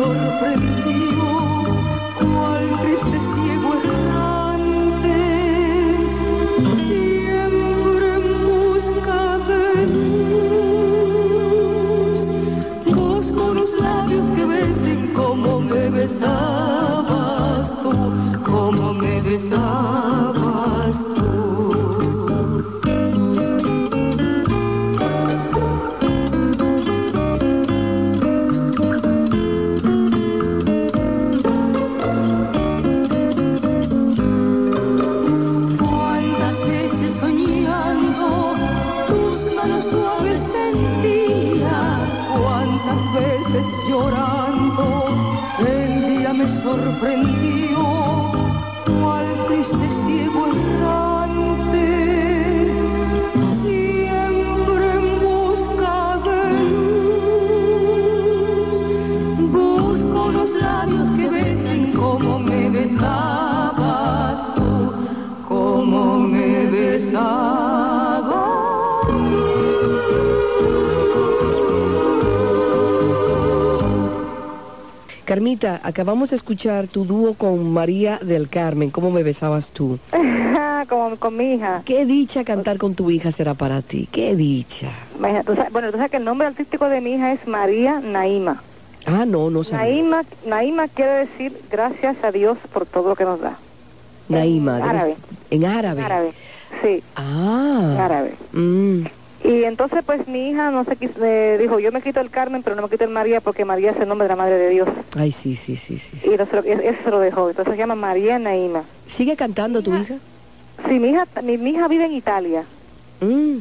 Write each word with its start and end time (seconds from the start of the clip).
Día 0.00 1.19
manos 39.60 39.84
suaves 39.90 40.40
sentía, 40.52 41.80
cuántas 42.32 43.00
veces 43.14 43.66
llorando 43.88 45.08
el 45.58 46.08
día 46.08 46.32
me 46.32 46.48
sorprendió, 46.62 48.19
Carmita, 75.40 75.80
acabamos 75.84 76.28
de 76.28 76.36
escuchar 76.36 76.86
tu 76.86 77.06
dúo 77.06 77.32
con 77.32 77.72
María 77.72 78.18
del 78.20 78.50
Carmen. 78.50 78.90
¿Cómo 78.90 79.10
me 79.10 79.22
besabas 79.22 79.70
tú? 79.70 79.98
como 80.90 81.16
con 81.16 81.34
mi 81.34 81.54
hija. 81.54 81.80
Qué 81.86 82.04
dicha 82.04 82.44
cantar 82.44 82.76
con 82.76 82.94
tu 82.94 83.10
hija 83.10 83.32
será 83.32 83.54
para 83.54 83.80
ti. 83.80 84.06
Qué 84.12 84.36
dicha. 84.36 84.90
Imagina, 85.16 85.42
tú 85.42 85.54
sabes- 85.54 85.72
bueno, 85.72 85.90
tú 85.90 85.96
sabes 85.96 86.10
que 86.10 86.18
el 86.18 86.24
nombre 86.24 86.46
artístico 86.46 86.90
de 86.90 87.00
mi 87.00 87.14
hija 87.14 87.32
es 87.32 87.46
María 87.48 88.00
Naima. 88.00 88.62
Ah, 89.06 89.24
no, 89.24 89.48
no 89.48 89.64
sabía. 89.64 89.86
Naima, 89.86 90.24
Naima 90.44 90.88
quiere 90.88 91.20
decir 91.20 91.58
gracias 91.70 92.22
a 92.22 92.32
Dios 92.32 92.58
por 92.70 92.84
todo 92.84 93.08
lo 93.08 93.16
que 93.16 93.24
nos 93.24 93.40
da. 93.40 93.56
Naima. 94.28 94.76
en 94.76 94.82
árabe. 94.84 95.16
En 95.48 95.64
árabe. 95.64 96.00
En 96.00 96.04
árabe, 96.04 96.32
sí, 96.82 97.02
Ah. 97.16 97.92
en 97.94 97.98
árabe. 98.02 98.34
Mm. 98.52 99.04
Y 99.42 99.64
entonces 99.64 100.02
pues 100.04 100.28
mi 100.28 100.50
hija 100.50 100.70
no 100.70 100.84
se 100.84 100.98
quis- 100.98 101.16
eh, 101.22 101.56
dijo, 101.58 101.78
yo 101.80 101.92
me 101.92 102.02
quito 102.02 102.20
el 102.20 102.30
Carmen, 102.30 102.62
pero 102.62 102.76
no 102.76 102.82
me 102.82 102.88
quito 102.90 103.04
el 103.04 103.10
María 103.10 103.40
porque 103.40 103.64
María 103.64 103.90
es 103.92 103.96
el 104.00 104.08
nombre 104.08 104.26
de 104.26 104.28
la 104.30 104.36
Madre 104.36 104.58
de 104.58 104.68
Dios. 104.68 104.88
Ay, 105.16 105.32
sí, 105.32 105.56
sí, 105.56 105.76
sí, 105.76 105.98
sí. 105.98 106.18
sí. 106.18 106.30
Y 106.30 106.36
no 106.36 106.46
se 106.46 106.56
lo- 106.56 106.62
eso 106.62 107.10
lo 107.10 107.20
dejó, 107.20 107.48
entonces 107.48 107.72
se 107.72 107.78
llama 107.78 107.94
María 107.94 108.38
Naima. 108.38 108.84
¿Sigue 109.08 109.36
cantando 109.36 109.82
tu 109.82 109.94
hija? 109.94 110.16
Sí, 110.88 110.98
mi 110.98 111.08
hija, 111.10 111.26
mi, 111.42 111.56
mi 111.58 111.70
hija 111.70 111.88
vive 111.88 112.04
en 112.04 112.12
Italia. 112.12 112.64
Mm. 113.20 113.58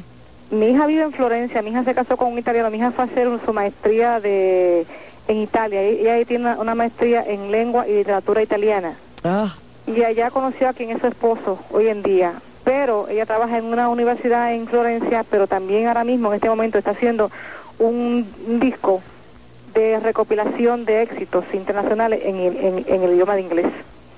Mi 0.51 0.68
hija 0.69 0.85
vive 0.88 1.03
en 1.03 1.12
Florencia, 1.13 1.62
mi 1.62 1.69
hija 1.69 1.84
se 1.84 1.94
casó 1.95 2.18
con 2.18 2.34
un 2.34 2.39
italiano, 2.39 2.69
mi 2.72 2.78
hija 2.78 2.91
fue 2.91 3.03
a 3.06 3.07
hacer 3.07 3.28
su 3.45 3.53
maestría 3.53 4.19
de 4.19 4.85
en 5.28 5.38
Italia, 5.38 5.88
y- 5.89 6.00
ella 6.01 6.13
ahí 6.16 6.25
tiene 6.25 6.45
una, 6.45 6.59
una 6.59 6.75
maestría 6.75 7.23
en 7.25 7.51
lengua 7.51 7.88
y 7.88 7.94
literatura 7.94 8.41
italiana. 8.41 8.95
Ah, 9.23 9.56
Y 9.88 10.03
allá 10.03 10.29
conoció 10.31 10.68
a 10.69 10.73
quien 10.73 10.89
es 10.91 11.00
su 11.00 11.07
esposo 11.07 11.59
hoy 11.72 11.88
en 11.88 12.01
día. 12.03 12.34
Pero 12.69 13.07
ella 13.09 13.25
trabaja 13.25 13.57
en 13.57 13.66
una 13.66 13.90
universidad 13.90 14.53
en 14.53 14.68
Florencia, 14.68 15.25
pero 15.28 15.47
también 15.47 15.88
ahora 15.88 16.03
mismo, 16.03 16.30
en 16.30 16.35
este 16.35 16.50
momento, 16.50 16.78
está 16.78 16.91
haciendo 16.91 17.31
un, 17.80 18.28
un 18.47 18.59
disco 18.59 19.02
de 19.74 20.00
recopilación 20.00 20.85
de 20.85 21.02
éxitos 21.02 21.46
internacionales 21.52 22.22
en 22.24 22.35
el, 22.35 22.57
en, 22.57 22.85
en 22.88 23.02
el 23.02 23.13
idioma 23.16 23.34
de 23.34 23.41
inglés. 23.41 23.66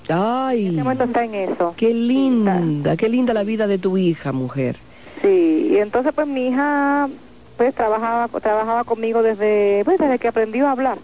En 0.09 0.17
ay. 0.17 0.67
este 0.67 0.83
momento 0.83 1.05
está 1.05 1.23
en 1.23 1.35
eso. 1.35 1.73
Qué 1.77 1.93
linda, 1.93 2.97
qué 2.97 3.07
linda 3.07 3.33
la 3.33 3.43
vida 3.43 3.67
de 3.67 3.77
tu 3.77 3.97
hija, 3.97 4.33
mujer. 4.33 4.75
Sí, 5.21 5.69
y 5.71 5.77
entonces 5.77 6.11
pues 6.13 6.27
mi 6.27 6.47
hija 6.47 7.07
pues 7.55 7.73
trabajaba 7.73 8.27
trabajaba 8.39 8.83
conmigo 8.83 9.23
desde 9.23 9.83
pues, 9.85 9.97
desde 9.97 10.19
que 10.19 10.27
aprendió 10.27 10.67
a 10.67 10.71
hablar. 10.71 10.97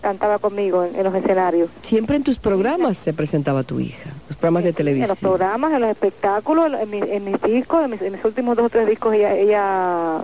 Cantaba 0.00 0.38
conmigo 0.38 0.82
en, 0.84 0.94
en 0.96 1.04
los 1.04 1.14
escenarios. 1.14 1.68
Siempre 1.82 2.16
en 2.16 2.22
tus 2.24 2.38
programas 2.38 2.96
se 2.96 3.12
presentaba 3.12 3.62
tu 3.64 3.80
hija, 3.80 4.10
los 4.28 4.38
programas 4.38 4.62
de 4.64 4.70
En 4.70 4.74
televisión. 4.74 5.08
los 5.08 5.18
programas, 5.18 5.72
en 5.74 5.80
los 5.82 5.90
espectáculos, 5.90 6.72
en, 6.80 6.88
mi- 6.90 7.02
en 7.02 7.24
mis 7.24 7.40
discos, 7.42 7.84
en 7.84 7.90
mis, 7.90 8.00
en 8.02 8.12
mis 8.12 8.24
últimos 8.24 8.56
dos 8.56 8.66
o 8.66 8.70
tres 8.70 8.88
discos 8.88 9.12
ella, 9.14 9.34
ella 9.34 10.20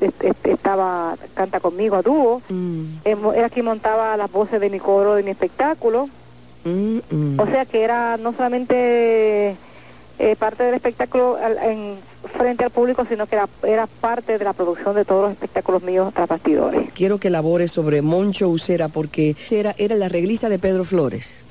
est- 0.00 0.22
est- 0.24 0.46
estaba, 0.46 1.16
canta 1.34 1.58
conmigo 1.58 1.96
a 1.96 2.02
dúo. 2.02 2.40
Mm, 2.48 2.98
Era 3.34 3.50
quien 3.50 3.64
montaba 3.66 4.16
las 4.16 4.30
voces 4.30 4.60
de 4.60 4.70
mi 4.70 4.78
coro, 4.78 5.14
de 5.16 5.24
mi 5.24 5.30
espectáculo. 5.32 6.08
mm, 6.64 6.98
mm. 7.10 7.40
O 7.40 7.46
sea 7.46 7.64
que 7.66 7.82
era 7.82 8.16
no 8.18 8.32
solamente 8.34 9.56
eh, 10.18 10.36
parte 10.36 10.64
del 10.64 10.74
espectáculo 10.74 11.36
al- 11.42 11.58
en 11.58 11.96
frente 12.36 12.64
al 12.64 12.70
público, 12.70 13.04
sino 13.08 13.26
que 13.26 13.36
era, 13.36 13.48
era 13.62 13.86
parte 13.86 14.38
de 14.38 14.44
la 14.44 14.52
producción 14.52 14.94
de 14.94 15.04
todos 15.04 15.22
los 15.24 15.32
espectáculos 15.32 15.82
míos 15.82 16.12
tras 16.14 16.28
bastidores. 16.28 16.90
Quiero 16.94 17.18
que 17.18 17.28
elabores 17.28 17.72
sobre 17.72 18.02
Moncho 18.02 18.48
Usera 18.48 18.88
porque 18.88 19.36
era, 19.50 19.74
era 19.78 19.94
la 19.94 20.08
reglista 20.08 20.48
de 20.48 20.58
Pedro 20.58 20.84
Flores. 20.84 21.42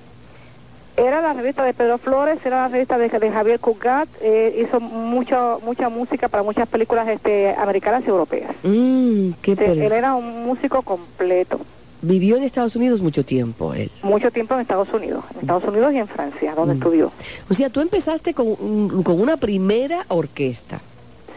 Era 0.97 1.19
la 1.21 1.33
revista 1.33 1.61
de 1.65 1.73
Pedro 1.73 1.97
Flores, 1.97 2.39
era 2.45 2.61
la 2.61 2.67
revista 2.69 2.97
de, 2.97 3.09
de 3.09 3.29
Javier 3.29 3.59
Cugat, 3.59 4.07
eh, 4.21 4.61
hizo 4.65 4.79
mucho, 4.79 5.59
mucha 5.65 5.89
música 5.89 6.29
para 6.29 6.41
muchas 6.41 6.69
películas 6.69 7.05
este, 7.09 7.53
americanas 7.53 8.03
y 8.05 8.09
europeas. 8.09 8.51
Mm, 8.63 9.31
qué 9.41 9.51
él 9.59 9.91
era 9.91 10.15
un 10.15 10.45
músico 10.45 10.83
completo, 10.83 11.59
Vivió 12.07 12.37
en 12.37 12.43
Estados 12.43 12.75
Unidos 12.75 13.01
mucho 13.01 13.23
tiempo 13.25 13.73
él. 13.73 13.89
mucho 14.03 14.29
tiempo 14.31 14.53
en 14.53 14.61
Estados 14.61 14.89
Unidos, 14.93 15.23
en 15.33 15.41
Estados 15.41 15.63
Unidos 15.63 15.93
y 15.93 15.97
en 15.97 16.07
Francia, 16.07 16.53
donde 16.55 16.75
Mm. 16.75 16.77
estudió. 16.77 17.11
O 17.49 17.53
sea, 17.53 17.69
tú 17.69 17.81
empezaste 17.81 18.33
con, 18.33 18.47
un- 18.47 19.01
con 19.03 19.19
una 19.19 19.37
primera 19.37 20.05
orquesta. 20.09 20.79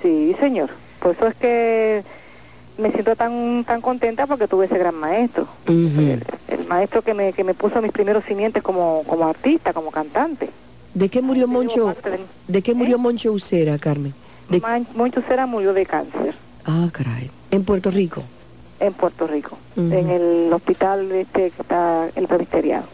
Sí, 0.03 0.35
señor. 0.39 0.71
Por 1.01 1.15
eso 1.15 1.27
es 1.29 1.35
que 1.37 2.03
me 2.77 2.91
siento 2.93 3.17
tan 3.17 3.65
tan 3.65 3.81
contenta 3.81 4.27
porque 4.27 4.47
tuve 4.47 4.67
ese 4.67 4.79
gran 4.79 4.95
maestro. 4.95 5.47
El, 5.67 6.23
el 6.49 6.67
maestro 6.69 7.03
que 7.03 7.15
me, 7.15 7.33
que 7.33 7.45
me 7.45 7.55
puso 7.55 7.81
mis 7.81 7.93
primeros 7.93 8.25
simientes 8.25 8.63
como, 8.63 9.03
como 9.07 9.27
artista, 9.27 9.73
como 9.73 9.91
cantante. 9.91 10.51
¿De 10.95 11.09
qué 11.09 11.23
murió 11.23 11.47
Moncho? 11.49 11.87
de- 12.05 12.21
¿De 12.53 12.63
qué 12.63 12.75
murió 12.75 12.99
Moncho 12.99 13.33
Usera, 13.33 13.79
Carmen? 13.79 14.13
De- 14.49 14.61
Man- 14.61 14.87
Moncho 14.95 15.21
Cera 15.23 15.47
murió 15.47 15.73
de 15.73 15.87
cáncer 15.87 16.35
Ah, 16.65 16.89
caray. 16.93 17.31
En 17.51 17.65
Puerto 17.65 17.91
Rico. 17.91 18.23
En 18.81 18.93
Puerto 18.93 19.27
Rico, 19.27 19.59
en 19.77 20.11
el 20.11 20.53
hospital 20.53 21.11
este 21.13 21.51
que 21.51 21.63
está 21.63 22.09
el 22.15 22.27
presbiteriano. 22.27 22.87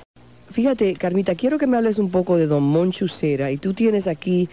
Fíjate, 0.54 0.94
Carmita, 0.94 1.34
quiero 1.34 1.58
que 1.58 1.66
me 1.66 1.76
hables 1.76 1.98
un 1.98 2.12
poco 2.12 2.36
de 2.36 2.46
don 2.46 2.62
Moncho 2.62 3.06
Usera. 3.06 3.50
Y 3.50 3.56
tú 3.56 3.74
tienes 3.74 4.06
aquí, 4.06 4.48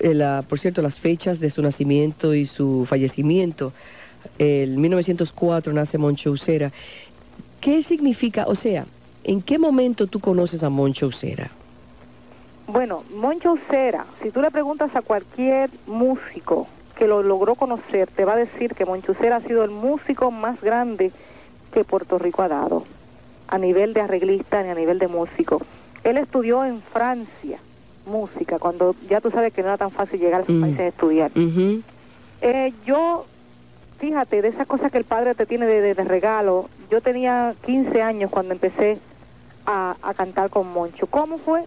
eh, 0.00 0.12
la, 0.12 0.42
por 0.48 0.58
cierto, 0.58 0.82
las 0.82 0.98
fechas 0.98 1.38
de 1.38 1.50
su 1.50 1.62
nacimiento 1.62 2.34
y 2.34 2.46
su 2.46 2.84
fallecimiento. 2.88 3.72
El 4.38 4.76
1904 4.76 5.72
nace 5.72 5.98
Moncho 5.98 6.32
Usera. 6.32 6.72
¿Qué 7.60 7.84
significa, 7.84 8.46
o 8.48 8.56
sea, 8.56 8.86
en 9.22 9.40
qué 9.40 9.58
momento 9.58 10.08
tú 10.08 10.18
conoces 10.18 10.64
a 10.64 10.68
Moncho 10.68 11.06
Usera? 11.06 11.48
Bueno, 12.66 13.04
Moncho 13.14 13.56
Cera, 13.70 14.04
si 14.20 14.32
tú 14.32 14.40
le 14.40 14.50
preguntas 14.50 14.96
a 14.96 15.02
cualquier 15.02 15.70
músico 15.86 16.66
que 16.96 17.06
lo 17.06 17.22
logró 17.22 17.54
conocer, 17.54 18.08
te 18.08 18.24
va 18.24 18.32
a 18.32 18.36
decir 18.36 18.74
que 18.74 18.84
Moncho 18.84 19.14
Cera 19.14 19.36
ha 19.36 19.40
sido 19.40 19.62
el 19.64 19.70
músico 19.70 20.30
más 20.30 20.60
grande 20.60 21.12
que 21.72 21.84
Puerto 21.84 22.18
Rico 22.18 22.42
ha 22.42 22.48
dado, 22.48 22.84
a 23.48 23.58
nivel 23.58 23.92
de 23.92 24.00
arreglista 24.00 24.62
ni 24.62 24.70
a 24.70 24.74
nivel 24.74 24.98
de 24.98 25.08
músico. 25.08 25.60
Él 26.04 26.16
estudió 26.16 26.64
en 26.64 26.80
Francia 26.80 27.58
música, 28.06 28.58
cuando 28.58 28.94
ya 29.08 29.20
tú 29.20 29.30
sabes 29.30 29.52
que 29.52 29.62
no 29.62 29.68
era 29.68 29.76
tan 29.78 29.90
fácil 29.90 30.20
llegar 30.20 30.40
a 30.40 30.42
esos 30.44 30.54
Mm. 30.56 30.60
países 30.62 30.80
a 30.80 30.86
estudiar. 30.86 31.30
Eh, 32.40 32.72
yo, 32.84 33.26
fíjate, 33.98 34.42
de 34.42 34.48
esas 34.48 34.66
cosas 34.66 34.92
que 34.92 34.98
el 34.98 35.04
padre 35.04 35.34
te 35.34 35.44
tiene 35.46 35.66
de, 35.66 35.80
de- 35.80 35.94
de 35.94 36.04
regalo, 36.04 36.68
yo 36.90 37.00
tenía 37.00 37.54
15 37.64 38.02
años 38.02 38.30
cuando 38.30 38.52
empecé 38.54 38.98
a, 39.66 39.96
a 40.02 40.14
cantar 40.14 40.50
con 40.50 40.72
Moncho. 40.72 41.08
¿Cómo 41.08 41.38
fue? 41.38 41.64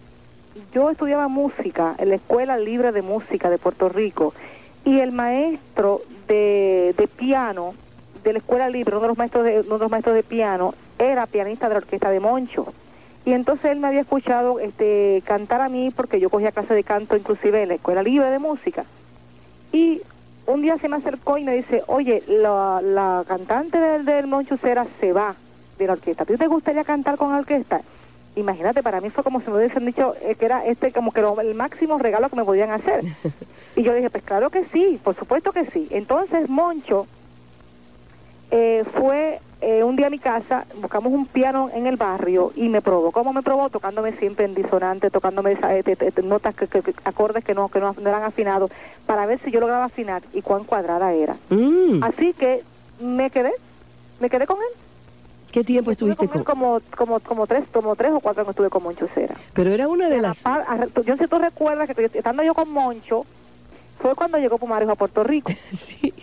Yo 0.72 0.90
estudiaba 0.90 1.28
música 1.28 1.94
en 1.98 2.08
la 2.08 2.14
Escuela 2.16 2.56
Libre 2.56 2.90
de 2.92 3.02
Música 3.02 3.50
de 3.50 3.58
Puerto 3.58 3.88
Rico 3.88 4.32
y 4.84 5.00
el 5.00 5.12
maestro 5.12 6.00
de, 6.26 6.94
de 6.96 7.06
piano 7.06 7.74
de 8.22 8.32
la 8.32 8.38
Escuela 8.38 8.68
Libre, 8.68 8.96
uno 8.96 9.02
de 9.02 9.08
los 9.08 9.18
maestros 9.18 9.44
de, 9.44 9.60
uno 9.60 9.74
de 9.74 9.84
los 9.84 9.90
maestros 9.90 10.14
de 10.14 10.22
piano, 10.22 10.74
era 10.98 11.26
pianista 11.26 11.68
de 11.68 11.74
la 11.74 11.78
orquesta 11.78 12.10
de 12.10 12.20
Moncho. 12.20 12.72
Y 13.24 13.32
entonces 13.32 13.72
él 13.72 13.80
me 13.80 13.88
había 13.88 14.00
escuchado 14.00 14.60
este, 14.60 15.22
cantar 15.26 15.60
a 15.60 15.68
mí 15.68 15.90
porque 15.94 16.20
yo 16.20 16.30
cogía 16.30 16.52
clase 16.52 16.74
de 16.74 16.84
canto 16.84 17.16
inclusive 17.16 17.62
en 17.62 17.68
la 17.68 17.74
Escuela 17.74 18.02
Libre 18.02 18.30
de 18.30 18.38
Música. 18.38 18.84
Y 19.72 20.00
un 20.46 20.62
día 20.62 20.78
se 20.78 20.88
me 20.88 20.96
acercó 20.96 21.38
y 21.38 21.44
me 21.44 21.54
dice, 21.54 21.82
oye, 21.86 22.22
la, 22.26 23.24
cantante 23.26 23.78
del, 23.78 24.04
del 24.04 24.26
Monchucera 24.26 24.86
se 25.00 25.12
va 25.12 25.34
de 25.78 25.86
la 25.86 25.92
orquesta. 25.92 26.24
¿A 26.24 26.26
ti 26.26 26.36
te 26.36 26.46
gustaría 26.46 26.84
cantar 26.84 27.16
con 27.16 27.30
la 27.30 27.38
orquesta? 27.38 27.82
Imagínate, 28.36 28.82
para 28.82 29.00
mí 29.00 29.10
fue 29.10 29.24
como 29.24 29.40
si 29.40 29.50
me 29.50 29.58
hubiesen 29.58 29.84
dicho 29.84 30.14
eh, 30.22 30.34
que 30.36 30.44
era 30.46 30.64
este 30.64 30.92
como 30.92 31.10
que 31.12 31.20
lo- 31.20 31.40
el 31.40 31.54
máximo 31.54 31.98
regalo 31.98 32.28
que 32.30 32.36
me 32.36 32.44
podían 32.44 32.70
hacer. 32.70 33.02
y 33.76 33.82
yo 33.82 33.92
dije, 33.94 34.08
pues 34.10 34.22
claro 34.24 34.50
que 34.50 34.64
sí, 34.72 35.00
por 35.02 35.16
supuesto 35.16 35.52
que 35.52 35.64
sí. 35.66 35.88
Entonces 35.90 36.48
Moncho 36.48 37.06
eh, 38.50 38.84
fue 38.94 39.40
eh, 39.60 39.84
un 39.84 39.94
día 39.96 40.06
a 40.06 40.10
mi 40.10 40.18
casa, 40.18 40.66
buscamos 40.76 41.12
un 41.12 41.26
piano 41.26 41.70
en 41.74 41.86
el 41.86 41.96
barrio 41.96 42.50
y 42.54 42.68
me 42.68 42.80
probó. 42.80 43.12
¿Cómo 43.12 43.32
me 43.32 43.42
probó? 43.42 43.68
Tocándome 43.68 44.12
siempre 44.16 44.44
en 44.46 44.54
disonante, 44.54 45.10
tocándome 45.10 45.52
esa- 45.52 45.76
eh, 45.76 45.82
notas, 46.22 46.54
que, 46.54 46.66
que- 46.66 46.82
que- 46.82 46.94
acordes 47.04 47.44
que 47.44 47.54
no, 47.54 47.68
que 47.68 47.78
no, 47.80 47.94
no 48.00 48.08
eran 48.08 48.24
afinados, 48.24 48.70
para 49.06 49.26
ver 49.26 49.38
si 49.44 49.50
yo 49.50 49.60
lograba 49.60 49.84
afinar 49.84 50.22
y 50.32 50.40
cuán 50.42 50.64
cuadrada 50.64 51.12
era. 51.12 51.36
Mm, 51.50 52.02
Así 52.02 52.32
que 52.34 52.62
me 53.00 53.30
quedé, 53.30 53.52
me 54.18 54.30
quedé 54.30 54.46
con 54.46 54.56
él. 54.56 54.89
¿Qué 55.50 55.64
tiempo 55.64 55.90
estuviste 55.90 56.28
con 56.28 56.38
él 56.38 56.44
como, 56.44 56.80
como, 56.96 57.20
como, 57.20 57.46
tres, 57.46 57.64
como 57.72 57.96
tres 57.96 58.12
o 58.12 58.20
cuatro 58.20 58.42
años 58.42 58.50
estuve 58.50 58.70
con 58.70 58.82
Moncho 58.82 59.08
Cera. 59.12 59.34
Pero 59.52 59.70
era 59.72 59.88
una 59.88 60.08
de 60.08 60.22
las... 60.22 60.42
Yo 61.04 61.16
si 61.16 61.26
tú 61.26 61.38
recuerdas 61.38 61.88
que 61.88 62.04
estando 62.04 62.42
yo 62.42 62.54
con 62.54 62.70
Moncho, 62.70 63.26
fue 63.98 64.14
cuando 64.14 64.38
llegó 64.38 64.58
Pumarejo 64.58 64.92
a 64.92 64.96
Puerto 64.96 65.24
Rico. 65.24 65.52
Sí. 65.76 66.14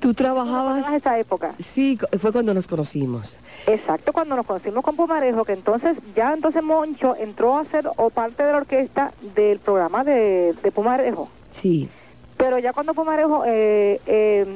Tú 0.00 0.10
¿Recuerdas 0.10 0.44
trabajabas... 0.46 0.94
esa 0.94 1.18
época? 1.18 1.54
Sí, 1.60 1.98
fue 2.20 2.30
cuando 2.30 2.52
nos 2.52 2.66
conocimos. 2.66 3.38
Exacto, 3.66 4.12
cuando 4.12 4.36
nos 4.36 4.44
conocimos 4.44 4.84
con 4.84 4.96
Pumarejo, 4.96 5.46
que 5.46 5.54
entonces 5.54 5.96
ya 6.14 6.34
entonces 6.34 6.62
Moncho 6.62 7.16
entró 7.16 7.56
a 7.56 7.64
ser 7.64 7.88
o 7.96 8.10
parte 8.10 8.42
de 8.42 8.52
la 8.52 8.58
orquesta 8.58 9.14
del 9.34 9.60
programa 9.60 10.04
de, 10.04 10.54
de 10.62 10.70
Pumarejo. 10.72 11.30
Sí. 11.52 11.88
Pero 12.36 12.58
ya 12.58 12.74
cuando 12.74 12.92
Pumarejo 12.92 13.44
eh, 13.46 14.00
eh, 14.04 14.46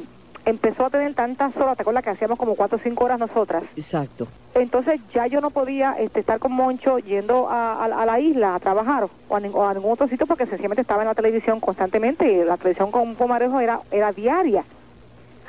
empezó 0.45 0.87
a 0.87 0.91
tener 0.91 1.15
tantas 1.15 1.57
horas, 1.57 1.77
¿te 1.77 1.83
acuerdas 1.83 2.03
que 2.05 2.11
hacíamos 2.11 2.39
como 2.39 2.55
cuatro 2.55 2.77
o 2.77 2.81
cinco 2.81 3.05
horas 3.05 3.19
nosotras? 3.19 3.63
Exacto. 3.77 4.27
Entonces 4.55 5.01
ya 5.13 5.27
yo 5.27 5.41
no 5.41 5.51
podía 5.51 5.93
este, 5.99 6.21
estar 6.21 6.39
con 6.39 6.53
Moncho 6.53 6.99
yendo 6.99 7.49
a, 7.49 7.75
a- 7.85 8.03
a 8.03 8.07
la 8.07 8.19
isla 8.19 8.55
a 8.55 8.59
trabajar 8.59 9.05
o 9.05 9.37
a, 9.37 9.39
o 9.39 9.67
a 9.67 9.75
ningún 9.75 9.93
otro 9.93 10.09
sitio 10.09 10.27
porque 10.27 10.47
sencillamente 10.47 10.81
estaba 10.83 11.03
en 11.03 11.09
la 11.09 11.15
televisión 11.15 11.61
constantemente 11.61 12.31
y 12.33 12.45
la 12.45 12.57
televisión 12.57 12.91
con 12.91 13.15
Pumarejo 13.15 13.61
era, 13.61 13.81
era 13.91 14.11
diaria. 14.13 14.65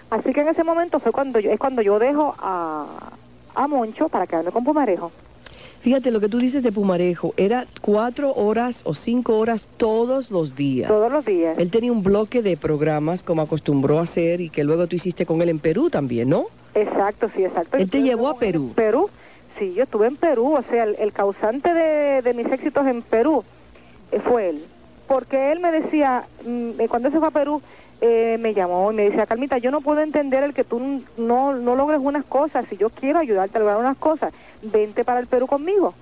Así 0.10 0.34
que 0.34 0.42
en 0.42 0.50
ese 0.50 0.64
momento 0.64 1.00
fue 1.00 1.12
cuando 1.12 1.40
yo, 1.40 1.52
es 1.52 1.60
cuando 1.60 1.82
yo 1.82 1.98
dejo 2.00 2.36
a, 2.40 2.86
a 3.56 3.68
Moncho 3.68 4.10
para 4.10 4.28
quedarme 4.28 4.52
con 4.52 4.64
Pumarejo. 4.64 5.12
Fíjate, 5.82 6.12
lo 6.12 6.20
que 6.20 6.28
tú 6.28 6.40
dices 6.40 6.62
de 6.62 6.72
Pumarejo, 6.74 7.34
era 7.38 7.66
cuatro 7.82 8.34
horas 8.34 8.82
o 8.84 8.94
cinco 8.94 9.38
horas 9.38 9.66
todos 9.78 10.30
los 10.30 10.56
días. 10.56 10.90
Todos 10.90 11.10
los 11.12 11.24
días. 11.24 11.58
Él 11.58 11.72
tenía 11.72 11.92
un 11.92 12.04
bloque 12.04 12.42
de 12.42 12.58
programas 12.58 13.24
como 13.24 13.42
acostumbró 13.42 14.00
a 14.00 14.04
hacer 14.04 14.42
y 14.42 14.50
que 14.50 14.66
luego 14.66 14.88
tú 14.88 14.98
hiciste 14.98 15.26
con 15.26 15.42
él 15.42 15.50
en 15.50 15.60
Perú 15.60 15.90
también, 15.90 16.30
¿no? 16.30 16.48
Exacto, 16.76 17.30
sí, 17.34 17.44
exacto. 17.46 17.78
Él 17.78 17.90
te 17.90 18.02
llevó 18.02 18.28
a 18.28 18.38
Perú. 18.38 18.74
Perú, 18.76 19.10
sí, 19.58 19.74
yo 19.74 19.84
estuve 19.84 20.08
en 20.08 20.18
Perú, 20.18 20.54
o 20.56 20.64
sea, 20.64 20.84
el, 20.84 20.96
el 21.00 21.14
causante 21.14 21.74
de, 21.74 22.22
de 22.22 22.34
mis 22.34 22.48
éxitos 22.48 22.86
en 22.86 23.02
Perú 23.02 23.44
eh, 24.12 24.20
fue 24.20 24.50
él. 24.50 24.66
Porque 25.10 25.52
él 25.52 25.60
me 25.60 25.72
decía, 25.72 26.24
mm, 26.46 26.80
eh, 26.80 26.88
cuando 26.88 27.08
él 27.10 27.14
se 27.14 27.20
fue 27.20 27.28
a 27.28 27.32
Perú, 27.32 27.62
eh, 28.00 28.38
me 28.40 28.54
llamó 28.54 28.92
y 28.92 28.96
me 28.96 29.04
decía, 29.10 29.26
Carmita, 29.26 29.58
yo 29.58 29.72
no 29.72 29.82
puedo 29.82 30.00
entender 30.02 30.44
el 30.44 30.54
que 30.54 30.64
tú 30.64 31.04
no, 31.18 31.54
no 31.56 31.76
logres 31.76 32.00
unas 32.02 32.24
cosas, 32.24 32.66
si 32.70 32.78
yo 32.78 32.90
quiero 32.92 33.20
ayudarte 33.20 33.58
a 33.58 33.60
lograr 33.60 33.80
unas 33.80 33.98
cosas, 33.98 34.32
vente 34.62 35.04
para 35.04 35.20
el 35.20 35.28
Perú 35.28 35.48
conmigo. 35.48 35.94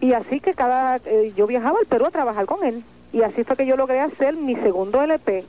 Y 0.00 0.12
así 0.14 0.40
que 0.40 0.54
cada, 0.54 0.96
eh, 1.04 1.32
yo 1.36 1.46
viajaba 1.46 1.78
al 1.78 1.86
Perú 1.86 2.06
a 2.06 2.10
trabajar 2.10 2.46
con 2.46 2.64
él. 2.64 2.82
Y 3.12 3.22
así 3.22 3.42
fue 3.44 3.56
que 3.56 3.66
yo 3.66 3.76
logré 3.76 4.00
hacer 4.00 4.36
mi 4.36 4.54
segundo 4.54 5.02
LP, 5.02 5.44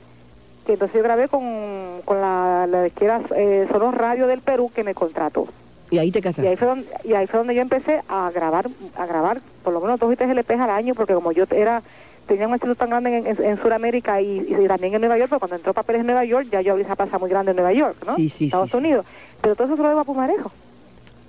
que 0.66 0.72
entonces 0.72 0.96
yo 0.96 1.02
grabé 1.04 1.28
con, 1.28 2.02
con 2.04 2.20
la, 2.20 2.66
la 2.68 2.90
que 2.90 3.04
era 3.04 3.20
eh, 3.36 3.66
Sonos 3.70 3.94
Radio 3.94 4.26
del 4.26 4.40
Perú 4.40 4.70
que 4.74 4.82
me 4.84 4.94
contrató. 4.94 5.46
Y 5.90 5.98
ahí 5.98 6.10
te 6.10 6.18
Y 6.18 6.20
ahí 6.20 6.22
casaste. 6.22 6.56
fue 6.56 6.68
donde, 6.68 6.88
y 7.04 7.12
ahí 7.14 7.26
fue 7.28 7.38
donde 7.38 7.54
yo 7.54 7.62
empecé 7.62 8.02
a 8.08 8.30
grabar, 8.34 8.68
a 8.96 9.06
grabar 9.06 9.40
por 9.62 9.72
lo 9.72 9.80
menos 9.80 10.00
dos 10.00 10.12
y 10.12 10.16
tres 10.16 10.30
LPs 10.34 10.58
al 10.58 10.70
año, 10.70 10.94
porque 10.94 11.14
como 11.14 11.32
yo 11.32 11.44
era 11.50 11.82
tenía 12.26 12.46
un 12.48 12.54
éxito 12.54 12.74
tan 12.74 12.90
grande 12.90 13.18
en, 13.18 13.26
en, 13.26 13.42
en 13.44 13.56
Sudamérica 13.62 14.20
y, 14.20 14.38
y 14.48 14.66
también 14.68 14.94
en 14.94 15.00
Nueva 15.00 15.18
York, 15.18 15.28
pero 15.30 15.40
cuando 15.40 15.56
entró 15.56 15.72
Papeles 15.74 16.00
en 16.00 16.06
Nueva 16.06 16.24
York, 16.24 16.48
ya 16.50 16.60
yo 16.60 16.72
abrí 16.72 16.84
esa 16.84 16.96
plaza 16.96 17.18
muy 17.18 17.28
grande 17.30 17.50
en 17.50 17.56
Nueva 17.56 17.72
York, 17.72 17.96
¿no? 18.06 18.16
Sí, 18.16 18.28
sí, 18.28 18.46
Estados 18.46 18.70
sí. 18.70 18.76
Unidos. 18.76 19.04
Pero 19.40 19.54
todo 19.54 19.66
eso 19.66 19.76
se 19.76 19.82
lo 19.82 19.88
debo 19.88 20.00
a 20.00 20.04
Pumarejo. 20.04 20.50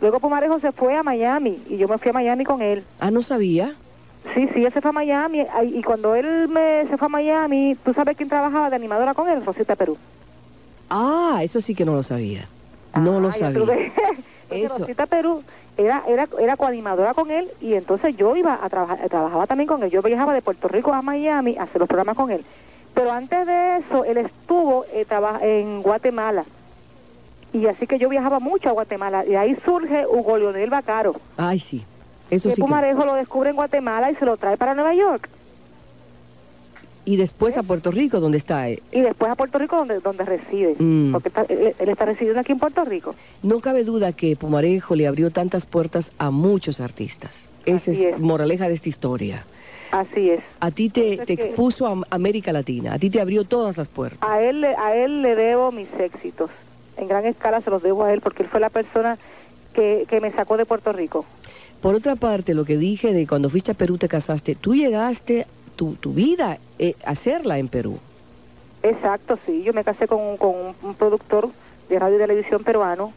Luego 0.01 0.19
Pumarejo 0.19 0.59
se 0.59 0.71
fue 0.71 0.95
a 0.95 1.03
Miami 1.03 1.61
y 1.69 1.77
yo 1.77 1.87
me 1.87 1.97
fui 1.97 2.09
a 2.09 2.13
Miami 2.13 2.43
con 2.43 2.61
él. 2.61 2.83
Ah, 2.99 3.09
no 3.11 3.23
sabía. 3.23 3.73
Sí, 4.33 4.47
sí, 4.53 4.63
él 4.65 4.71
se 4.71 4.81
fue 4.81 4.89
a 4.89 4.93
Miami 4.93 5.45
y 5.71 5.81
cuando 5.83 6.15
él 6.15 6.47
me 6.47 6.85
se 6.89 6.97
fue 6.97 7.07
a 7.07 7.09
Miami, 7.09 7.75
¿tú 7.83 7.93
sabes 7.93 8.15
quién 8.15 8.29
trabajaba 8.29 8.69
de 8.69 8.75
animadora 8.77 9.13
con 9.13 9.29
él? 9.29 9.45
Rosita 9.45 9.75
Perú. 9.75 9.97
Ah, 10.89 11.39
eso 11.43 11.61
sí 11.61 11.73
que 11.75 11.85
no 11.85 11.93
lo 11.93 12.03
sabía. 12.03 12.47
No 12.95 13.19
lo 13.19 13.29
Ah, 13.29 13.31
yo 13.33 13.39
sabía. 13.39 13.59
tuve- 13.65 13.91
Eso. 14.53 14.77
Rosita 14.77 15.05
Perú 15.05 15.43
era, 15.77 16.03
era, 16.07 16.27
era 16.39 16.57
coanimadora 16.57 17.13
con 17.13 17.31
él 17.31 17.49
y 17.61 17.73
entonces 17.73 18.15
yo 18.15 18.35
iba 18.35 18.59
a 18.61 18.69
trabajar, 18.69 18.97
trabajaba 19.09 19.47
también 19.47 19.67
con 19.67 19.83
él. 19.83 19.89
Yo 19.89 20.01
viajaba 20.01 20.33
de 20.33 20.41
Puerto 20.41 20.67
Rico 20.67 20.93
a 20.93 21.01
Miami 21.01 21.57
a 21.57 21.63
hacer 21.63 21.79
los 21.79 21.87
programas 21.87 22.15
con 22.15 22.31
él. 22.31 22.43
Pero 22.93 23.11
antes 23.11 23.47
de 23.47 23.77
eso, 23.77 24.05
él 24.05 24.17
estuvo 24.17 24.85
eh, 24.93 25.05
en 25.41 25.81
Guatemala. 25.81 26.45
Y 27.51 27.67
así 27.67 27.87
que 27.87 27.99
yo 27.99 28.09
viajaba 28.09 28.39
mucho 28.39 28.69
a 28.69 28.73
Guatemala. 28.73 29.25
Y 29.25 29.35
ahí 29.35 29.55
surge 29.63 30.05
Hugo 30.07 30.37
Leonel 30.37 30.69
Bacaro. 30.69 31.15
Ay, 31.37 31.59
sí. 31.59 31.85
Eso 32.29 32.49
que 32.49 32.55
sí 32.55 32.61
que... 32.61 32.65
Pumarejo 32.65 33.05
lo 33.05 33.13
descubre 33.15 33.49
en 33.49 33.55
Guatemala 33.55 34.11
y 34.11 34.15
se 34.15 34.25
lo 34.25 34.37
trae 34.37 34.57
para 34.57 34.73
Nueva 34.73 34.93
York. 34.93 35.29
Y 37.05 37.17
después 37.17 37.57
a 37.57 37.63
Puerto 37.63 37.91
Rico, 37.91 38.19
donde 38.21 38.37
está. 38.37 38.69
eh, 38.69 38.81
Y 38.93 39.01
después 39.01 39.29
a 39.29 39.35
Puerto 39.35 39.57
Rico, 39.59 39.75
donde, 39.75 39.99
donde 39.99 40.23
reside. 40.23 40.75
Mm. 40.79 41.11
Porque 41.11 41.27
está- 41.27 41.45
él, 41.49 41.75
él 41.77 41.89
está 41.89 42.05
residiendo 42.05 42.39
aquí 42.39 42.53
en 42.53 42.59
Puerto 42.59 42.85
Rico. 42.85 43.13
No 43.41 43.59
cabe 43.59 43.83
duda 43.83 44.13
que 44.13 44.35
Pumarejo 44.37 44.95
le 44.95 45.05
abrió 45.07 45.29
tantas 45.29 45.65
puertas 45.65 46.11
a 46.17 46.31
muchos 46.31 46.79
artistas. 46.79 47.31
Esa 47.65 47.91
es, 47.91 47.99
es. 47.99 48.19
moraleja 48.19 48.67
de 48.69 48.75
esta 48.75 48.87
historia. 48.89 49.43
Así 49.91 50.29
es. 50.31 50.39
A 50.59 50.71
ti 50.71 50.89
te, 50.89 51.13
expuso 51.31 51.87
a 51.87 52.01
América 52.09 52.51
Latina, 52.51 52.93
a 52.93 52.99
ti 52.99 53.09
te 53.09 53.21
abrió 53.21 53.43
todas 53.43 53.77
las 53.77 53.87
puertas. 53.87 54.19
A 54.27 54.41
él, 54.41 54.61
le- 54.61 54.75
a 54.75 54.95
él 54.95 55.21
le 55.21 55.35
debo 55.35 55.71
mis 55.71 55.87
éxitos. 55.99 56.49
En 56.97 57.07
gran 57.07 57.25
escala 57.25 57.61
se 57.61 57.69
los 57.69 57.83
debo 57.83 58.03
a 58.03 58.13
él 58.13 58.21
porque 58.21 58.43
él 58.43 58.49
fue 58.49 58.59
la 58.59 58.69
persona 58.69 59.17
que, 59.73 60.05
que 60.07 60.19
me 60.21 60.31
sacó 60.31 60.57
de 60.57 60.65
Puerto 60.65 60.93
Rico. 60.93 61.25
Por 61.81 61.95
otra 61.95 62.15
parte, 62.15 62.53
lo 62.53 62.63
que 62.65 62.77
dije 62.77 63.13
de 63.13 63.27
cuando 63.27 63.49
fuiste 63.49 63.71
a 63.71 63.75
Perú 63.75 63.97
te 63.97 64.07
casaste, 64.07 64.55
tú 64.55 64.73
llegaste 64.73 65.45
tu, 65.75 65.95
tu 65.95 66.13
vida 66.13 66.59
eh, 66.79 66.95
hacerla 67.05 67.57
en 67.59 67.67
Perú. 67.69 67.99
Exacto, 68.81 69.37
sí. 69.45 69.63
Yo 69.63 69.73
me 69.73 69.83
casé 69.83 70.07
con, 70.07 70.19
un- 70.21 70.37
con 70.37 70.49
un, 70.55 70.75
un 70.81 70.95
productor 70.95 71.49
de 71.89 71.99
radio 71.99 72.15
y 72.17 72.19
televisión 72.19 72.63
peruano 72.63 73.13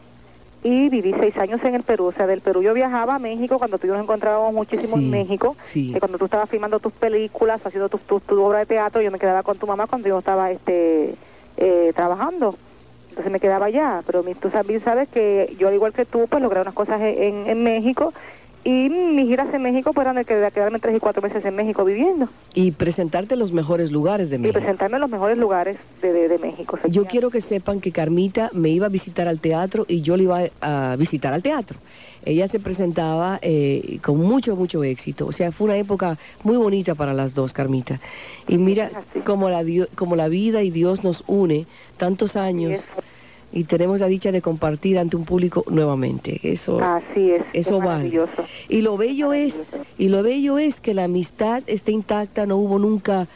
y 0.63 0.89
viví 0.89 1.13
seis 1.19 1.35
años 1.37 1.61
en 1.63 1.75
el 1.75 1.83
Perú. 1.83 2.05
O 2.05 2.11
sea, 2.11 2.25
del 2.27 2.41
Perú 2.41 2.61
yo 2.61 2.73
viajaba 2.73 3.15
a 3.15 3.19
México 3.19 3.57
cuando 3.59 3.77
tú 3.77 3.87
y 3.87 3.89
yo 3.89 3.93
nos 3.95 4.03
encontrábamos 4.03 4.53
muchísimo 4.53 4.97
Sí, 4.97 5.03
en 5.05 5.11
México. 5.11 5.55
sí. 5.65 5.91
Que 5.93 5.99
cuando 5.99 6.17
tú 6.17 6.25
estabas 6.25 6.49
filmando 6.49 6.79
tus 6.79 6.93
películas, 6.93 7.61
haciendo 7.65 7.89
tu, 7.89 7.97
tu, 7.99 8.19
tu 8.21 8.41
obra 8.41 8.59
de 8.59 8.65
teatro, 8.65 9.01
yo 9.01 9.11
me 9.11 9.19
quedaba 9.19 9.43
con 9.43 9.57
tu 9.57 9.67
mamá 9.67 9.87
cuando 9.87 10.07
yo 10.07 10.19
estaba 10.19 10.51
este 10.51 11.15
eh, 11.57 11.91
trabajando. 11.95 12.55
Entonces 13.09 13.31
me 13.31 13.39
quedaba 13.39 13.65
allá. 13.67 14.03
Pero 14.05 14.23
mi- 14.23 14.35
tú 14.35 14.49
también 14.49 14.79
sabes 14.81 15.09
que 15.09 15.53
yo, 15.59 15.67
al 15.67 15.73
igual 15.73 15.91
que 15.93 16.05
tú, 16.05 16.27
pues 16.29 16.41
logré 16.41 16.61
unas 16.61 16.73
cosas 16.73 17.01
en, 17.01 17.47
en 17.47 17.63
México. 17.63 18.13
Y 18.63 18.89
mis 18.89 19.27
giras 19.27 19.53
en 19.53 19.61
México 19.61 19.93
eran 20.01 20.17
de 20.17 20.25
que- 20.25 20.35
de 20.35 20.51
quedarme 20.51 20.79
tres 20.79 20.95
y 20.95 20.99
cuatro 20.99 21.21
meses 21.21 21.45
en 21.45 21.55
México 21.55 21.85
viviendo. 21.85 22.27
Y 22.53 22.71
presentarte 22.71 23.35
en 23.35 23.39
los 23.39 23.53
mejores 23.53 23.91
lugares 23.91 24.29
de 24.29 24.35
Y 24.35 24.39
México. 24.39 24.59
presentarme 24.59 24.97
en 24.97 25.01
los 25.01 25.09
mejores 25.09 25.37
lugares 25.37 25.77
de, 26.01 26.11
de, 26.11 26.27
de 26.27 26.37
México. 26.37 26.77
Yo 26.89 27.05
quiero 27.05 27.29
que 27.29 27.39
sepan 27.39 27.79
que 27.79 27.91
Carmita 27.93 28.49
me 28.53 28.69
iba 28.69 28.87
a 28.87 28.89
visitar 28.89 29.27
al 29.27 29.39
teatro 29.39 29.85
y 29.87 30.01
yo 30.01 30.17
le 30.17 30.23
iba 30.23 30.41
a 30.59 30.95
visitar 30.97 31.33
al 31.33 31.41
teatro. 31.43 31.79
Ella 32.25 32.49
se 32.49 32.59
presentaba 32.59 33.39
eh, 33.41 33.99
con 34.03 34.17
mucho, 34.17 34.55
mucho 34.57 34.83
éxito. 34.83 35.27
O 35.27 35.31
sea, 35.31 35.53
fue 35.53 35.65
una 35.65 35.77
época 35.77 36.17
muy 36.43 36.57
bonita 36.57 36.93
para 36.93 37.13
las 37.13 37.33
dos, 37.33 37.53
Carmita. 37.53 38.01
Y 38.49 38.57
mira 38.57 38.89
como 39.23 39.49
la, 39.49 39.63
como 39.95 40.17
la 40.17 40.27
vida 40.27 40.61
y 40.63 40.71
Dios 40.71 41.05
nos 41.05 41.23
une 41.27 41.67
tantos 41.97 42.35
años. 42.35 42.81
Y 43.51 43.63
tenemos 43.63 44.01
la 44.01 44.07
dicha 44.07 44.31
de 44.31 44.41
compartir 44.41 44.99
ante 44.99 45.15
un 45.15 45.25
público 45.25 45.63
nuevamente. 45.69 46.39
Eso, 46.43 46.79
Así 46.79 47.31
es. 47.31 47.43
eso 47.53 47.77
es 47.77 47.83
vale. 47.83 48.27
Y 48.67 48.81
lo 48.81 48.97
bello 48.97 49.33
es, 49.33 49.77
y 49.97 50.09
lo 50.09 50.23
bello 50.23 50.57
es 50.57 50.81
que 50.81 50.93
la 50.93 51.05
amistad 51.05 51.63
esté 51.67 51.91
intacta, 51.91 52.45
no 52.45 52.57
hubo 52.57 52.77
nunca 52.77 53.27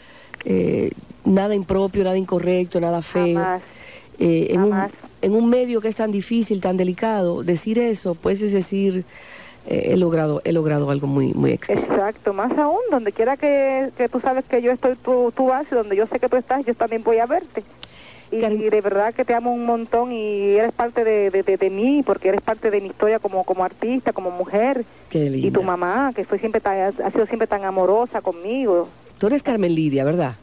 eh, 0.44 0.91
nada 1.24 1.56
impropio, 1.56 2.03
nada 2.03 2.18
incorrecto, 2.18 2.80
nada 2.80 3.01
feo. 3.01 3.36
Jamás. 3.36 3.62
Eh, 4.20 4.53
en, 4.53 4.62
un, 4.62 4.75
en 5.22 5.34
un 5.34 5.50
medio 5.50 5.82
que 5.82 5.88
es 5.88 5.96
tan 5.96 6.12
difícil, 6.12 6.62
tan 6.62 6.77
delicado, 6.77 7.41
decir 7.41 7.80
eso, 7.80 8.13
pues 8.13 8.41
es 8.41 8.53
decir, 8.53 9.03
eh, 9.68 9.89
he 9.94 9.98
logrado, 9.98 10.41
he 10.44 10.51
logrado 10.51 10.91
algo 10.91 11.08
muy, 11.08 11.34
muy. 11.34 11.53
Exacto, 11.53 12.34
más 12.34 12.56
aún, 12.58 12.82
donde 12.91 13.13
quiera 13.13 13.38
que, 13.38 13.89
que 13.98 14.10
tú 14.10 14.20
sabes 14.20 14.46
que 14.46 14.62
yo 14.62 14.72
estoy, 14.72 14.96
tú, 14.96 15.34
tú 15.36 15.48
vas, 15.48 15.65
y 15.72 15.75
donde 15.75 15.96
yo 15.96 16.06
sé 16.06 16.20
que 16.20 16.30
tú 16.30 16.36
estás, 16.38 16.63
yo 16.65 16.75
también 16.75 17.01
voy 17.03 17.18
a 17.18 17.25
verte. 17.25 17.63
Y, 18.32 18.40
de 18.70 18.82
verdad 18.82 19.14
que 19.14 19.26
te 19.26 19.34
amo 19.34 19.52
un 19.54 19.66
montón 19.66 20.12
y 20.14 20.52
eres 20.56 20.72
parte 20.72 21.04
de, 21.04 21.30
de, 21.30 21.44
de- 21.44 21.58
de 21.58 21.70
mí, 21.70 22.02
porque 22.06 22.30
eres 22.30 22.42
parte 22.42 22.72
de 22.72 22.80
mi 22.80 22.88
historia 22.88 23.20
como, 23.20 23.44
como 23.44 23.64
artista, 23.64 24.14
como 24.14 24.32
mujer. 24.32 24.86
Qué 25.10 25.26
Y 25.26 25.52
tu 25.52 25.60
linda. 25.60 25.62
mamá, 25.62 26.12
que 26.16 26.24
fue 26.24 26.40
siempre 26.40 26.62
tan- 26.62 26.80
ha 27.04 27.12
sido 27.12 27.26
siempre 27.26 27.48
tan 27.48 27.66
amorosa 27.66 28.22
conmigo, 28.22 28.88
Tú 29.18 29.28
eres 29.28 29.44
Carmen 29.44 29.76
Lidia, 29.76 30.04
¿verdad? 30.04 30.38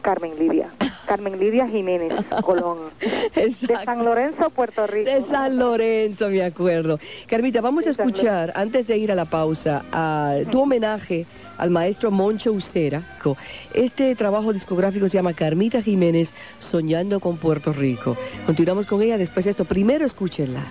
Carmen 0.00 0.32
Lidia. 0.38 0.68
Carmen 1.06 1.38
Lidia 1.38 1.66
Jiménez 1.66 2.12
Colón. 2.42 2.78
De. 3.34 3.52
San 3.84 4.04
Lorenzo, 4.04 4.50
Puerto 4.50 4.86
Rico. 4.86 5.10
De 5.10 5.22
San 5.22 5.58
Lorenzo, 5.58 6.28
me 6.28 6.42
acuerdo. 6.42 6.98
Carmita, 7.26 7.60
vamos 7.60 7.84
a 7.84 7.86
De 7.86 7.90
escuchar, 7.92 8.52
antes 8.54 8.86
de 8.86 8.98
ir 8.98 9.10
a 9.10 9.14
la 9.14 9.24
pausa, 9.24 9.84
a 9.92 10.36
tu 10.50 10.60
homenaje 10.62 11.26
al 11.58 11.70
maestro 11.70 12.10
Moncho 12.10 12.52
Ucera. 12.52 13.02
Este 13.74 14.14
trabajo 14.14 14.52
discográfico 14.52 15.08
se 15.08 15.18
llama 15.18 15.34
Carmita 15.34 15.82
Jiménez, 15.82 16.32
Soñando 16.58 17.20
con 17.20 17.36
Puerto 17.36 17.72
Rico. 17.72 18.16
Continuamos 18.46 18.86
con 18.86 19.02
ella 19.02 19.18
después 19.18 19.44
de 19.44 19.50
esto. 19.50 19.64
Primero 19.64 20.06
escúchenla. 20.06 20.62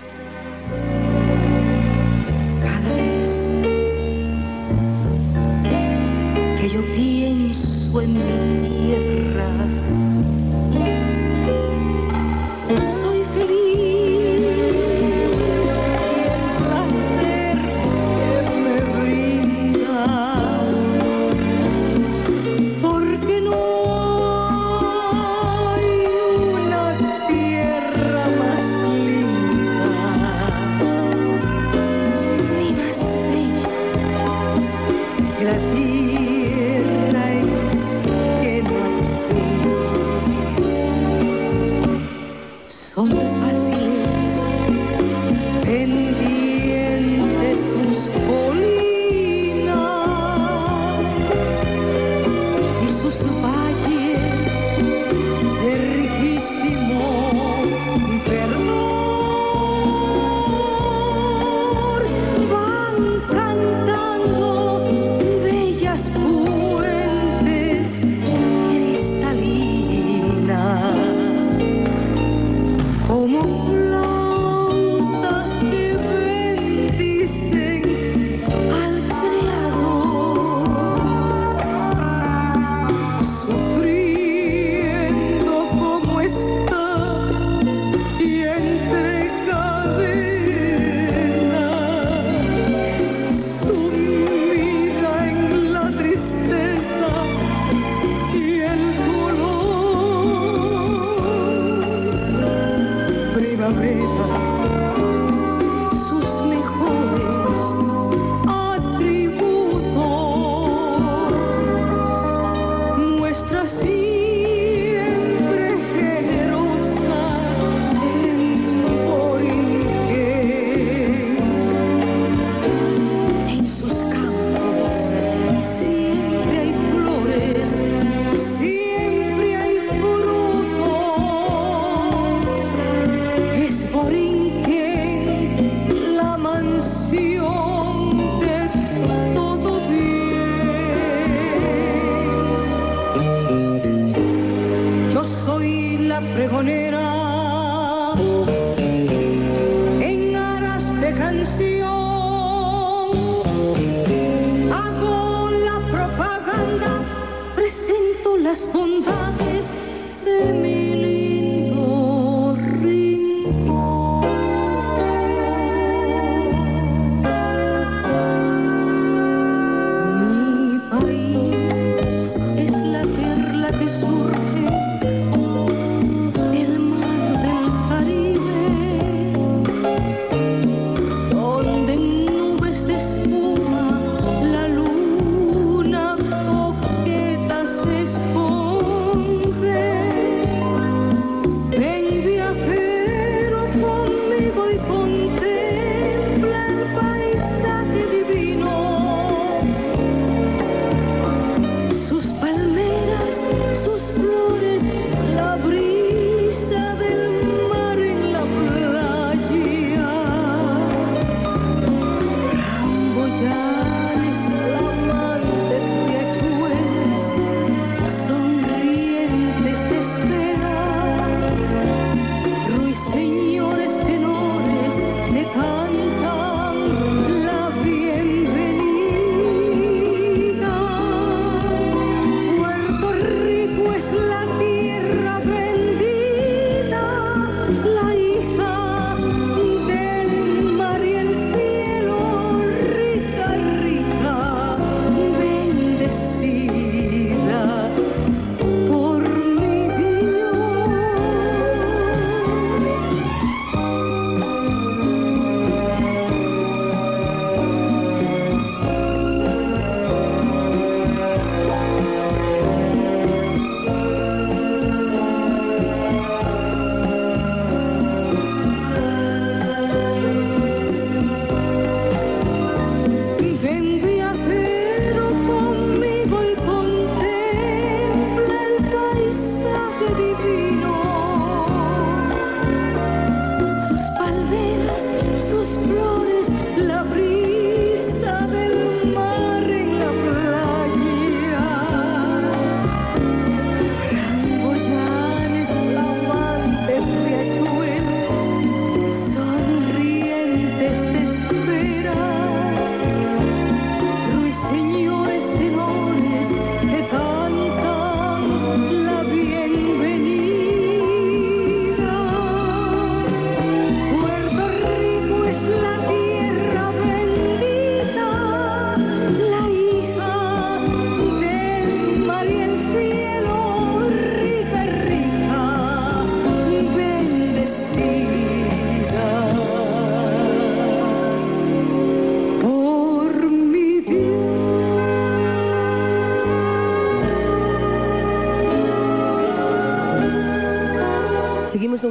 sus 285.50 285.68
flores. 285.86 286.29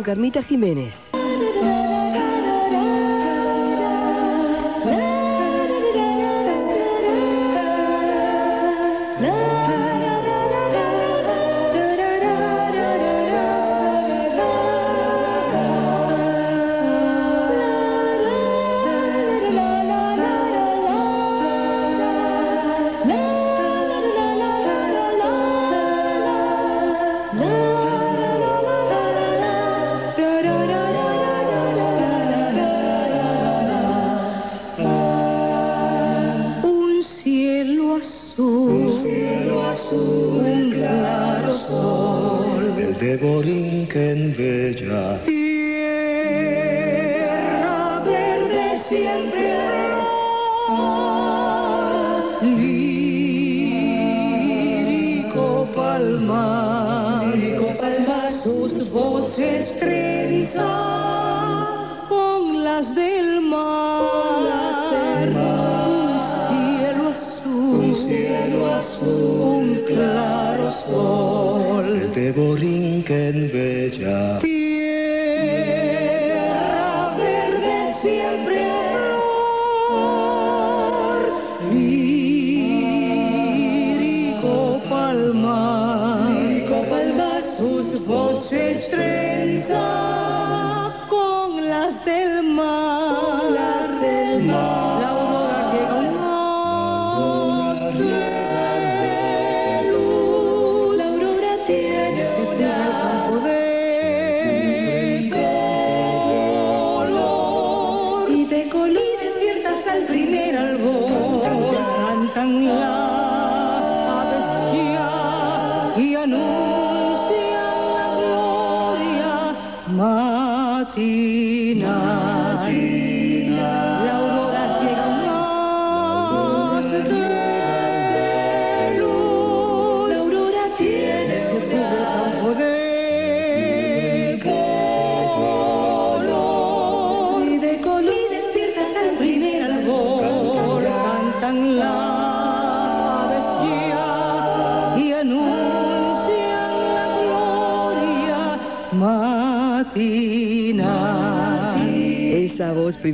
Carmita 0.09 0.41
Jiménez. 0.41 1.08
Palmar, 56.19 57.35
lírico 57.35 57.67
palmar 57.77 58.31
sus 58.43 58.91
voces 58.91 59.77
trenzan 59.79 60.65
con 62.09 62.63
las 62.63 62.93
del 62.93 63.41
mar, 63.41 64.39
un 65.87 66.19
cielo 66.49 67.09
azul, 67.09 67.85
un 67.85 67.95
cielo 68.07 68.75
azul, 68.75 69.41
un 69.41 69.75
claro 69.87 70.71
sol. 70.85 72.11
de 72.13 72.31
Borinquen 72.31 73.49
bella, 73.53 74.39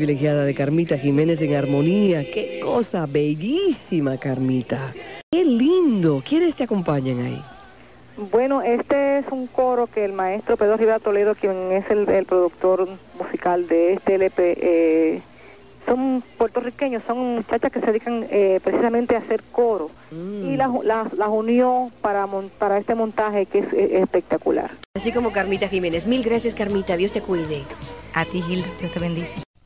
privilegiada 0.05 0.45
de 0.45 0.53
Carmita 0.53 0.99
Jiménez 0.99 1.41
en 1.41 1.55
armonía. 1.55 2.19
Qué 2.31 2.59
cosa 2.61 3.07
bellísima, 3.07 4.17
Carmita. 4.17 4.93
Qué 5.31 5.43
lindo. 5.43 6.21
¿Quiénes 6.23 6.55
te 6.55 6.63
acompañan 6.63 7.21
ahí? 7.21 7.41
Bueno, 8.31 8.61
este 8.61 9.17
es 9.17 9.25
un 9.31 9.47
coro 9.47 9.87
que 9.87 10.05
el 10.05 10.13
maestro 10.13 10.57
Pedro 10.57 10.77
Rivera 10.77 10.99
Toledo, 10.99 11.33
quien 11.33 11.71
es 11.71 11.89
el, 11.89 12.07
el 12.07 12.25
productor 12.25 12.87
musical 13.17 13.67
de 13.67 13.93
este 13.93 14.15
LP, 14.15 14.57
eh, 14.61 15.21
son 15.87 16.23
puertorriqueños, 16.37 17.01
son 17.07 17.37
muchachas 17.37 17.71
que 17.71 17.79
se 17.79 17.87
dedican 17.87 18.27
eh, 18.29 18.59
precisamente 18.63 19.15
a 19.15 19.19
hacer 19.19 19.41
coro 19.51 19.89
y 20.11 20.55
las, 20.55 20.69
las, 20.83 21.13
las 21.13 21.29
unió 21.29 21.91
para, 22.01 22.27
este 22.77 22.93
montaje 22.93 23.47
que 23.47 23.59
es 23.59 23.73
eh, 23.73 23.99
espectacular. 24.01 24.69
Así 24.95 25.11
como 25.11 25.31
Carmita 25.31 25.67
Jiménez. 25.67 26.05
Mil 26.05 26.23
gracias, 26.23 26.53
Carmita. 26.53 26.95
Dios 26.95 27.11
te 27.11 27.21
cuide. 27.21 27.63
A 28.13 28.23
ti, 28.23 28.43
Gilda, 28.43 28.67
Dios 28.79 28.91
te 28.93 28.99
bendice. 28.99 29.44